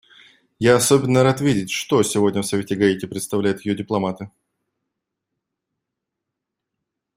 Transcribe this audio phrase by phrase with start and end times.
[0.57, 4.31] Я особенно рад видеть, что сегодня в Совете Гаити представляют ее дипломаты.